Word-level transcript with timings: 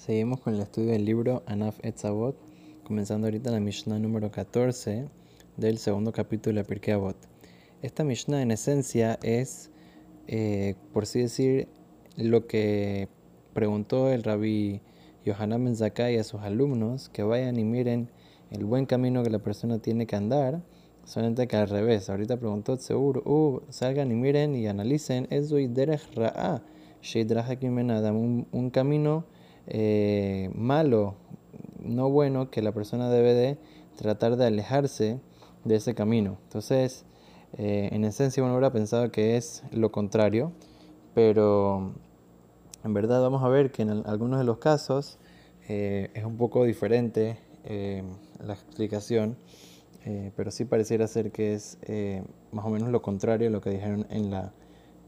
Seguimos 0.00 0.40
con 0.40 0.54
el 0.54 0.62
estudio 0.62 0.92
del 0.92 1.04
libro 1.04 1.42
Anaf 1.44 1.78
Etzavot, 1.82 2.34
comenzando 2.84 3.26
ahorita 3.26 3.50
la 3.50 3.60
Mishnah 3.60 3.98
número 3.98 4.30
14 4.30 5.04
del 5.58 5.76
segundo 5.76 6.10
capítulo 6.10 6.58
de 6.58 6.64
Pirkei 6.64 6.94
Avot. 6.94 7.18
Esta 7.82 8.02
Mishnah 8.02 8.40
en 8.40 8.50
esencia 8.50 9.18
es, 9.22 9.70
eh, 10.26 10.74
por 10.94 11.02
así 11.02 11.20
decir, 11.20 11.68
lo 12.16 12.46
que 12.46 13.10
preguntó 13.52 14.10
el 14.10 14.22
rabí 14.22 14.80
Yohanan 15.26 15.66
Ben 15.66 15.76
Zakkai 15.76 16.16
a 16.16 16.24
sus 16.24 16.40
alumnos, 16.40 17.10
que 17.10 17.22
vayan 17.22 17.58
y 17.58 17.64
miren 17.64 18.08
el 18.50 18.64
buen 18.64 18.86
camino 18.86 19.22
que 19.22 19.28
la 19.28 19.40
persona 19.40 19.80
tiene 19.80 20.06
que 20.06 20.16
andar, 20.16 20.62
solamente 21.04 21.46
que 21.46 21.56
al 21.56 21.68
revés. 21.68 22.08
Ahorita 22.08 22.38
preguntó 22.38 22.78
seguro, 22.78 23.22
uh, 23.26 23.60
salgan 23.68 24.10
y 24.10 24.14
miren 24.14 24.56
y 24.56 24.66
analicen, 24.66 25.28
un, 28.16 28.46
un 28.50 28.70
camino 28.70 29.26
eh, 29.66 30.50
malo, 30.54 31.14
no 31.80 32.10
bueno, 32.10 32.50
que 32.50 32.62
la 32.62 32.72
persona 32.72 33.10
debe 33.10 33.34
de 33.34 33.58
tratar 33.96 34.36
de 34.36 34.46
alejarse 34.46 35.20
de 35.64 35.76
ese 35.76 35.94
camino. 35.94 36.38
Entonces, 36.44 37.04
eh, 37.56 37.88
en 37.92 38.04
esencia 38.04 38.42
uno 38.42 38.52
hubiera 38.52 38.72
pensado 38.72 39.10
que 39.10 39.36
es 39.36 39.62
lo 39.72 39.92
contrario, 39.92 40.52
pero 41.14 41.92
en 42.84 42.94
verdad 42.94 43.20
vamos 43.20 43.42
a 43.42 43.48
ver 43.48 43.70
que 43.72 43.82
en 43.82 44.06
algunos 44.06 44.38
de 44.38 44.44
los 44.44 44.58
casos 44.58 45.18
eh, 45.68 46.10
es 46.14 46.24
un 46.24 46.36
poco 46.36 46.64
diferente 46.64 47.38
la 48.42 48.54
explicación, 48.54 49.36
pero 50.34 50.50
sí 50.50 50.64
pareciera 50.64 51.06
ser 51.06 51.30
que 51.30 51.52
es 51.52 51.76
más 52.52 52.64
o 52.64 52.70
menos 52.70 52.88
lo 52.88 53.02
contrario 53.02 53.48
de 53.48 53.50
lo 53.50 53.60
que 53.60 53.68
dijeron 53.68 54.06
en 54.08 54.30
la, 54.30 54.54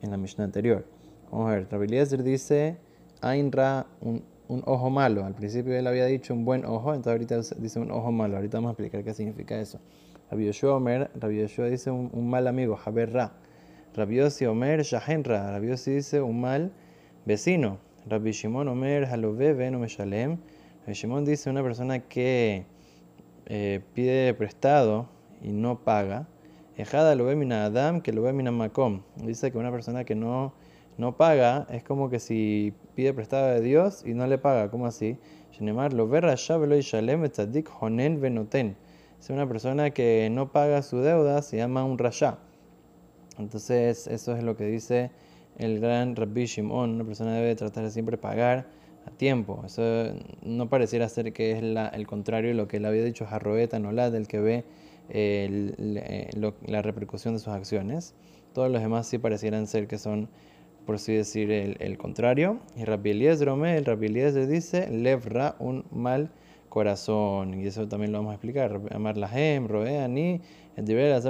en 0.00 0.12
la 0.12 0.16
Mishnah 0.16 0.44
anterior. 0.44 0.86
Vamos 1.30 1.50
a 1.50 1.56
ver, 1.56 1.68
Rabbi 1.70 1.88
dice, 2.22 2.78
Ainra, 3.20 3.86
un, 4.00 4.22
un 4.48 4.62
ojo 4.66 4.90
malo. 4.90 5.24
Al 5.24 5.34
principio 5.34 5.74
él 5.74 5.86
había 5.86 6.06
dicho 6.06 6.34
un 6.34 6.44
buen 6.44 6.64
ojo, 6.64 6.94
entonces 6.94 7.12
ahorita 7.12 7.56
dice 7.60 7.78
un 7.78 7.90
ojo 7.90 8.12
malo. 8.12 8.36
Ahorita 8.36 8.58
vamos 8.58 8.70
a 8.70 8.72
explicar 8.72 9.04
qué 9.04 9.14
significa 9.14 9.58
eso. 9.60 9.80
Rabbi 10.30 10.46
Yoshua 10.46 10.76
Omer, 10.76 11.10
Rabbi 11.14 11.38
dice 11.70 11.90
un, 11.90 12.30
mal 12.30 12.46
amigo, 12.46 12.76
Jaber 12.76 13.12
Ra. 13.12 13.32
Rabbi 13.94 14.16
Yossi 14.16 14.46
Omer, 14.46 14.82
Shahenra. 14.82 15.52
Rabbi 15.52 15.68
Yossi 15.68 15.92
dice 15.92 16.20
un 16.20 16.40
mal 16.40 16.72
vecino. 17.24 17.78
Rabbi 18.06 18.32
Shimon 18.32 18.68
Omer, 18.68 19.04
Halove 19.06 19.52
Veno 19.52 19.78
Meshalem. 19.78 20.38
Rabbi 20.82 20.94
Shimon 20.94 21.24
dice 21.24 21.48
una 21.50 21.62
persona 21.62 22.00
que 22.00 22.64
eh, 23.46 23.80
pide 23.94 24.34
prestado 24.34 25.08
y 25.42 25.52
no 25.52 25.78
paga. 25.84 26.26
Ejada 26.76 27.14
lo 27.14 27.24
ve 27.24 27.36
mina 27.36 27.64
Adam, 27.64 28.00
que 28.00 28.12
lo 28.12 28.22
ve 28.22 28.32
mina 28.32 28.50
Makom. 28.50 29.02
Dice 29.16 29.50
que 29.50 29.58
una 29.58 29.70
persona 29.70 30.04
que 30.04 30.14
no 30.14 30.52
no 30.98 31.16
paga, 31.16 31.66
es 31.70 31.84
como 31.84 32.08
que 32.10 32.18
si 32.18 32.72
pide 32.94 33.12
prestado 33.12 33.48
de 33.48 33.60
Dios 33.60 34.02
y 34.06 34.14
no 34.14 34.26
le 34.26 34.38
paga, 34.38 34.70
¿cómo 34.70 34.86
así? 34.86 35.18
lo 35.58 36.08
Es 39.18 39.30
una 39.30 39.48
persona 39.48 39.90
que 39.90 40.28
no 40.30 40.52
paga 40.52 40.82
su 40.82 40.98
deuda, 40.98 41.40
se 41.42 41.56
llama 41.56 41.84
un 41.84 41.98
rasha. 41.98 42.38
Entonces, 43.38 44.06
eso 44.06 44.36
es 44.36 44.42
lo 44.42 44.56
que 44.56 44.64
dice 44.66 45.10
el 45.58 45.80
gran 45.80 46.16
Rabbi 46.16 46.44
Shimon. 46.46 46.90
Una 46.94 47.04
persona 47.04 47.34
debe 47.34 47.54
tratar 47.54 47.84
de 47.84 47.90
siempre 47.90 48.18
pagar 48.18 48.66
a 49.06 49.10
tiempo. 49.10 49.62
Eso 49.64 49.82
no 50.42 50.68
pareciera 50.68 51.08
ser 51.08 51.32
que 51.32 51.52
es 51.52 51.62
el 51.62 52.06
contrario 52.06 52.50
de 52.50 52.54
lo 52.54 52.68
que 52.68 52.76
él 52.78 52.84
había 52.84 53.04
dicho 53.04 53.24
Jarroeta 53.26 53.78
Nolad, 53.78 54.12
del 54.12 54.28
que 54.28 54.40
ve 54.40 54.64
la 56.66 56.82
repercusión 56.82 57.34
de 57.34 57.40
sus 57.40 57.52
acciones. 57.52 58.14
Todos 58.52 58.70
los 58.70 58.82
demás 58.82 59.06
sí 59.06 59.18
parecieran 59.18 59.66
ser 59.66 59.86
que 59.86 59.98
son 59.98 60.28
por 60.86 60.94
así 60.94 61.14
decir, 61.14 61.50
el, 61.50 61.98
contrario. 61.98 62.60
Y 62.76 62.84
Rabbi 62.84 63.10
Eliezer, 63.10 63.48
el 63.48 63.84
Rabbi 63.84 64.06
Eliezer 64.06 64.46
dice, 64.46 64.88
levra, 64.88 65.56
un 65.58 65.84
mal 65.90 66.30
corazón. 66.68 67.60
Y 67.60 67.66
eso 67.66 67.88
también 67.88 68.12
lo 68.12 68.18
vamos 68.18 68.30
a 68.30 68.34
explicar. 68.34 68.80
Amar 68.92 69.16
lahem, 69.16 69.66
roeani, 69.66 70.40
Entonces, 70.76 71.28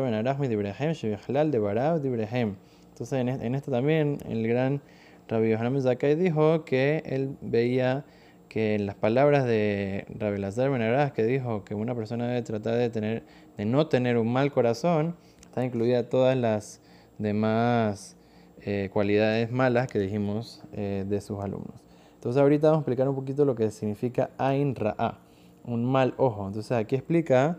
en, 3.18 3.54
esto 3.54 3.70
también, 3.70 4.18
el 4.28 4.46
gran 4.46 4.82
Rabbi 5.28 5.50
Yohanan 5.50 5.82
Zakai 5.82 6.14
dijo 6.16 6.64
que 6.64 7.02
él 7.06 7.36
veía 7.40 8.04
que 8.48 8.74
en 8.74 8.86
las 8.86 8.94
palabras 8.94 9.44
de 9.44 10.06
Rabbi 10.18 10.38
Lazar 10.38 10.70
Ben 10.70 11.10
que 11.12 11.24
dijo 11.24 11.64
que 11.64 11.74
una 11.74 11.94
persona 11.94 12.28
debe 12.28 12.42
tratar 12.42 12.74
de, 12.74 12.90
tener, 12.90 13.22
de 13.56 13.64
no 13.64 13.88
tener 13.88 14.18
un 14.18 14.32
mal 14.32 14.52
corazón, 14.52 15.16
están 15.40 15.64
incluidas 15.64 16.08
todas 16.08 16.36
las 16.36 16.80
demás 17.18 18.15
eh, 18.62 18.90
cualidades 18.92 19.50
malas 19.50 19.86
que 19.86 19.98
dijimos 19.98 20.62
eh, 20.72 21.04
de 21.06 21.20
sus 21.20 21.38
alumnos. 21.40 21.84
Entonces 22.14 22.40
ahorita 22.40 22.68
vamos 22.68 22.78
a 22.78 22.82
explicar 22.82 23.08
un 23.08 23.14
poquito 23.14 23.44
lo 23.44 23.54
que 23.54 23.70
significa 23.70 24.30
Ain 24.38 24.74
Ra'a, 24.74 25.18
un 25.64 25.84
mal 25.84 26.14
ojo. 26.16 26.46
Entonces 26.46 26.72
aquí 26.72 26.96
explica 26.96 27.58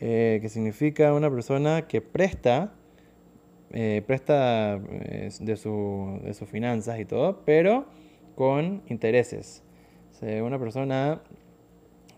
eh, 0.00 0.38
que 0.40 0.48
significa 0.48 1.12
una 1.12 1.30
persona 1.30 1.86
que 1.86 2.00
presta, 2.00 2.72
presta 4.06 4.78
de, 4.78 5.56
su, 5.56 6.20
de 6.24 6.32
sus 6.32 6.48
finanzas 6.48 6.98
y 6.98 7.04
todo, 7.04 7.42
pero 7.44 7.84
con 8.34 8.82
intereses. 8.88 9.62
una 10.22 10.58
persona 10.58 11.20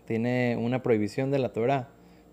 tiene 0.05 0.57
una 0.57 0.81
prohibición 0.81 1.29
de 1.29 1.39
la 1.39 1.49
Torah, 1.53 1.89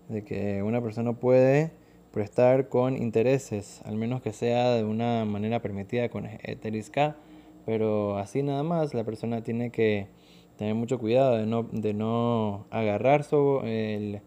de 0.07 0.23
que 0.23 0.63
una 0.63 0.81
persona 0.81 1.13
puede 1.13 1.71
prestar 2.11 2.69
con 2.69 2.97
intereses, 2.97 3.81
al 3.85 3.95
menos 3.95 4.21
que 4.21 4.33
sea 4.33 4.73
de 4.73 4.83
una 4.83 5.25
manera 5.25 5.61
permitida 5.61 6.09
con 6.09 6.25
Eterisca, 6.25 7.17
pero 7.65 8.17
así 8.17 8.41
nada 8.43 8.63
más 8.63 8.93
la 8.93 9.03
persona 9.03 9.43
tiene 9.43 9.71
que 9.71 10.07
tener 10.57 10.75
mucho 10.75 10.99
cuidado 10.99 11.37
de 11.37 11.45
no, 11.45 11.63
de 11.71 11.93
no 11.93 12.65
agarrar 12.71 13.23
sobre 13.23 14.21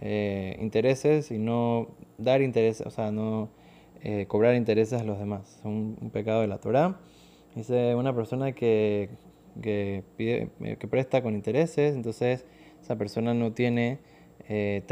eh, 0.00 0.56
intereses 0.60 1.30
y 1.30 1.38
no 1.38 1.88
dar 2.18 2.42
intereses, 2.42 2.86
o 2.86 2.90
sea, 2.90 3.10
no 3.10 3.48
eh, 4.02 4.26
cobrar 4.26 4.54
intereses 4.54 5.00
a 5.00 5.04
los 5.04 5.18
demás. 5.18 5.56
Es 5.58 5.64
un, 5.64 6.10
pecado 6.12 6.42
de 6.42 6.48
la 6.48 6.58
Torah. 6.58 7.00
Dice 7.54 7.94
una 7.94 8.14
persona 8.14 8.52
que, 8.52 9.10
que, 9.62 10.04
pide, 10.16 10.50
que 10.78 10.88
presta 10.88 11.22
con 11.22 11.34
intereses, 11.34 11.94
entonces 11.94 12.44
esa 12.82 12.96
persona 12.96 13.34
no 13.34 13.52
tiene 13.52 13.98
eh, 14.48 14.82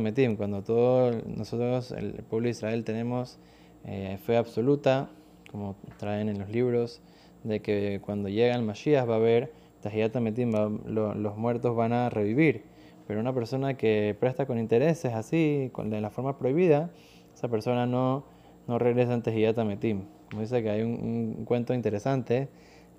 Metim, 0.00 0.36
cuando 0.36 0.62
todos 0.62 1.26
nosotros, 1.26 1.92
el 1.92 2.24
pueblo 2.24 2.46
de 2.46 2.50
Israel, 2.50 2.84
tenemos 2.84 3.38
eh, 3.84 4.18
fe 4.24 4.36
absoluta, 4.36 5.10
como 5.50 5.76
traen 5.98 6.28
en 6.28 6.38
los 6.38 6.48
libros, 6.48 7.00
de 7.44 7.60
que 7.60 8.00
cuando 8.04 8.28
llega 8.28 8.54
el 8.54 8.62
Mashiach 8.62 9.08
va 9.08 9.14
a 9.14 9.16
haber 9.16 9.52
Tehiyat 9.82 10.16
Metim, 10.16 10.52
los 10.86 11.36
muertos 11.36 11.76
van 11.76 11.92
a 11.92 12.10
revivir. 12.10 12.64
Pero 13.06 13.20
una 13.20 13.32
persona 13.32 13.74
que 13.74 14.16
presta 14.18 14.46
con 14.46 14.58
intereses 14.58 15.14
así, 15.14 15.70
con, 15.72 15.90
de 15.90 16.00
la 16.00 16.10
forma 16.10 16.38
prohibida, 16.38 16.90
esa 17.34 17.48
persona 17.48 17.86
no, 17.86 18.24
no 18.66 18.78
regresa 18.78 19.14
en 19.14 19.22
Tehiyat 19.22 19.56
Metim. 19.58 20.06
Como 20.30 20.42
dice 20.42 20.62
que 20.62 20.70
hay 20.70 20.82
un 20.82 21.44
cuento 21.44 21.72
interesante, 21.72 22.48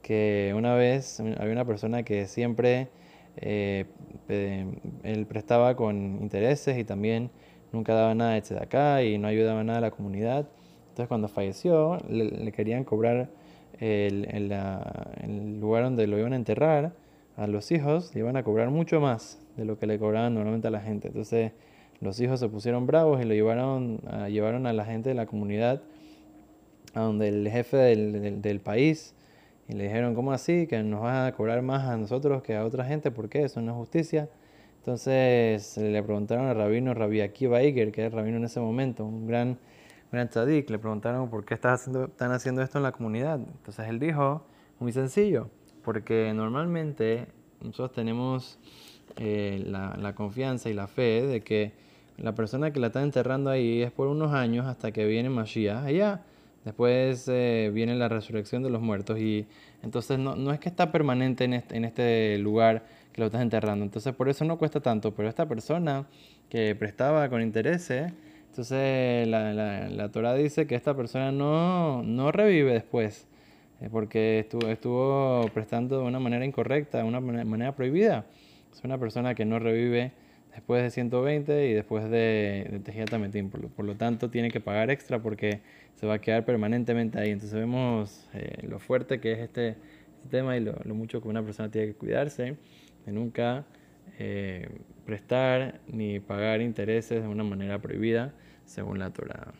que 0.01 0.53
una 0.55 0.75
vez 0.75 1.19
había 1.19 1.51
una 1.51 1.65
persona 1.65 2.03
que 2.03 2.27
siempre 2.27 2.87
eh, 3.37 3.85
él 5.03 5.25
prestaba 5.25 5.75
con 5.75 6.19
intereses 6.21 6.77
y 6.77 6.83
también 6.83 7.29
nunca 7.71 7.93
daba 7.93 8.15
nada 8.15 8.39
de 8.39 8.57
acá 8.57 9.03
y 9.03 9.17
no 9.17 9.27
ayudaba 9.27 9.63
nada 9.63 9.79
a 9.79 9.81
la 9.81 9.91
comunidad. 9.91 10.47
Entonces 10.89 11.07
cuando 11.07 11.27
falleció 11.27 11.99
le, 12.09 12.51
querían 12.51 12.83
cobrar 12.83 13.29
el, 13.79 14.27
el, 14.31 15.59
lugar 15.59 15.83
donde 15.83 16.07
lo 16.07 16.17
iban 16.17 16.33
a 16.33 16.35
enterrar 16.35 16.93
a 17.35 17.47
los 17.47 17.71
hijos, 17.71 18.13
le 18.15 18.21
iban 18.21 18.35
a 18.35 18.43
cobrar 18.43 18.69
mucho 18.71 18.99
más 18.99 19.39
de 19.55 19.65
lo 19.65 19.77
que 19.77 19.85
le 19.85 19.99
cobraban 19.99 20.33
normalmente 20.33 20.67
a 20.67 20.71
la 20.71 20.81
gente. 20.81 21.09
Entonces 21.09 21.51
los 22.01 22.19
hijos 22.19 22.39
se 22.39 22.49
pusieron 22.49 22.87
bravos 22.87 23.21
y 23.21 23.25
lo 23.25 23.33
llevaron 23.33 23.99
a, 24.07 24.29
llevaron 24.29 24.65
a 24.65 24.73
la 24.73 24.85
gente 24.85 25.09
de 25.09 25.15
la 25.15 25.27
comunidad 25.27 25.81
a 26.93 27.01
donde 27.01 27.27
el 27.27 27.47
jefe 27.49 27.77
del, 27.77 28.41
del 28.41 28.59
país 28.59 29.13
y 29.67 29.73
le 29.73 29.83
dijeron, 29.85 30.15
¿cómo 30.15 30.31
así? 30.31 30.67
Que 30.67 30.81
nos 30.83 31.01
vas 31.01 31.27
a 31.27 31.35
cobrar 31.35 31.61
más 31.61 31.87
a 31.87 31.97
nosotros 31.97 32.41
que 32.41 32.55
a 32.55 32.63
otra 32.63 32.85
gente, 32.85 33.11
¿por 33.11 33.29
qué? 33.29 33.43
Eso 33.43 33.61
no 33.61 33.71
es 33.71 33.77
justicia. 33.77 34.29
Entonces 34.79 35.77
le 35.77 36.01
preguntaron 36.01 36.47
al 36.47 36.55
rabino 36.55 36.93
Rabbi 36.93 37.19
Akiva 37.19 37.61
Iger, 37.61 37.91
que 37.91 38.05
es 38.05 38.13
rabino 38.13 38.37
en 38.37 38.45
ese 38.45 38.61
momento, 38.61 39.03
un 39.03 39.27
gran, 39.27 39.57
gran 40.13 40.29
tzadik, 40.29 40.69
le 40.69 40.79
preguntaron 40.79 41.29
por 41.29 41.43
qué 41.43 41.55
están 41.55 41.73
haciendo, 41.73 42.05
están 42.05 42.31
haciendo 42.31 42.61
esto 42.61 42.77
en 42.77 42.83
la 42.83 42.93
comunidad. 42.93 43.39
Entonces 43.39 43.87
él 43.89 43.99
dijo, 43.99 44.45
muy 44.79 44.93
sencillo, 44.93 45.49
porque 45.83 46.31
normalmente 46.33 47.27
nosotros 47.59 47.91
tenemos 47.91 48.59
eh, 49.17 49.61
la, 49.65 49.97
la, 49.99 50.15
confianza 50.15 50.69
y 50.69 50.73
la 50.73 50.87
fe 50.87 51.27
de 51.27 51.41
que 51.41 51.73
la 52.17 52.33
persona 52.33 52.71
que 52.71 52.79
la 52.79 52.87
está 52.87 53.03
enterrando 53.03 53.49
ahí 53.49 53.81
es 53.81 53.91
por 53.91 54.07
unos 54.07 54.33
años 54.33 54.65
hasta 54.67 54.93
que 54.93 55.05
viene 55.05 55.29
Mashiach 55.29 55.83
allá. 55.83 56.21
Después 56.67 57.29
eh, 57.29 57.71
viene 57.73 57.95
la 57.95 58.09
resurrección 58.09 58.61
de 58.61 58.69
los 58.69 58.81
muertos 58.81 59.17
y 59.19 59.47
entonces 59.83 60.19
no, 60.19 60.35
no 60.35 60.51
es 60.51 60.59
que 60.59 60.67
está 60.67 60.91
permanente 60.91 61.45
en 61.45 61.53
este, 61.53 61.77
en 61.77 61.85
este, 61.85 62.37
lugar 62.39 62.83
que 63.13 63.21
lo 63.21 63.27
estás 63.27 63.41
enterrando. 63.41 63.85
Entonces 63.85 64.13
por 64.13 64.27
eso 64.27 64.43
no 64.43 64.57
cuesta 64.57 64.81
tanto. 64.81 65.15
Pero 65.15 65.29
esta 65.29 65.47
persona 65.47 66.07
que 66.49 66.75
prestaba 66.75 67.29
con 67.29 67.41
intereses, 67.41 68.11
entonces 68.49 69.25
la, 69.29 69.53
la, 69.53 69.87
la 69.87 70.11
Torah 70.11 70.33
dice 70.33 70.67
que 70.67 70.75
esta 70.75 70.93
persona 70.93 71.31
no, 71.31 72.03
no 72.03 72.33
revive 72.33 72.73
después. 72.73 73.27
eh, 73.79 73.87
porque 73.89 74.39
estuvo, 74.39 74.67
estuvo 74.67 75.49
prestando 75.53 76.01
de 76.01 76.05
una 76.05 76.19
manera 76.19 76.43
incorrecta, 76.43 76.97
de 76.97 77.05
una 77.05 77.21
manera 77.21 77.73
prohibida. 77.77 78.25
Es 78.73 78.83
una 78.83 78.97
persona 78.97 79.35
que 79.35 79.45
no 79.45 79.57
revive 79.59 80.11
después 80.57 80.81
de 80.81 80.89
120 80.89 81.67
y 81.67 81.73
después 81.73 82.09
de, 82.09 82.81
de 82.83 83.43
Por, 83.43 83.69
por 83.69 83.85
lo, 83.85 83.95
tanto, 83.95 84.31
tiene 84.31 84.49
que 84.49 84.59
pagar 84.59 84.89
extra 84.89 85.21
porque 85.21 85.61
se 85.93 86.07
va 86.07 86.15
a 86.15 86.19
quedar 86.19 86.45
permanentemente 86.45 87.19
ahí. 87.19 87.29
Entonces 87.29 87.57
vemos 87.57 88.27
eh, 88.33 88.65
lo 88.67 88.79
fuerte 88.79 89.19
que 89.19 89.33
es 89.33 89.39
este, 89.39 89.69
este 89.69 90.29
tema 90.31 90.57
y 90.57 90.61
lo, 90.61 90.73
mucho 90.95 91.21
que 91.21 91.27
una 91.27 91.43
persona 91.43 91.69
tiene 91.69 91.87
que 91.87 91.93
cuidarse 91.93 92.57
de 93.05 93.11
nunca 93.11 93.65
eh, 94.17 94.67
prestar 95.05 95.79
ni 95.87 96.19
pagar 96.19 96.61
intereses 96.61 97.21
de 97.21 97.27
una 97.27 97.43
manera 97.43 97.79
prohibida 97.79 98.33
según 98.65 98.97
la 98.97 99.11
Torah. 99.11 99.53